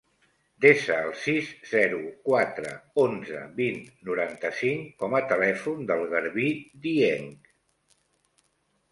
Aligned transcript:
Desa 0.63 0.93
el 1.07 1.11
sis, 1.23 1.49
zero, 1.71 1.97
quatre, 2.29 2.71
onze, 3.03 3.41
vint, 3.59 3.77
noranta-cinc 4.07 4.87
com 5.03 5.13
a 5.19 5.21
telèfon 5.33 5.83
del 5.91 6.01
Garbí 6.15 6.47
Dieng. 6.87 7.29